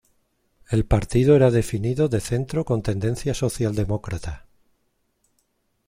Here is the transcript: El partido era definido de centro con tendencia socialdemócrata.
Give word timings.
El 0.67 0.85
partido 0.87 1.35
era 1.35 1.51
definido 1.51 2.09
de 2.09 2.21
centro 2.21 2.65
con 2.65 2.81
tendencia 2.81 3.35
socialdemócrata. 3.35 4.47